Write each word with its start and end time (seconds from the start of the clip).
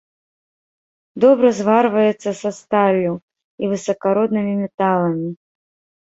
Добра 1.25 1.49
зварваецца 1.57 2.29
са 2.41 2.51
сталлю 2.59 3.11
і 3.67 3.69
высакароднымі 3.73 4.53
металамі. 4.63 5.29